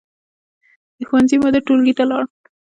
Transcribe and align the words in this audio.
د 0.97 0.99
ښوونځي 1.09 1.37
مدیر 1.43 1.63
ټولګي 1.67 1.93
ته 1.97 2.03
لاړ. 2.09 2.23